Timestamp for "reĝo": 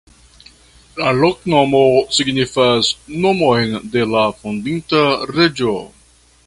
5.37-5.81